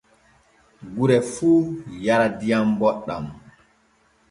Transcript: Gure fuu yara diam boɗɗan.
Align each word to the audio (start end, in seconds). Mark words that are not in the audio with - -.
Gure 0.93 1.17
fuu 1.33 1.61
yara 2.03 2.27
diam 2.39 2.67
boɗɗan. 2.79 3.25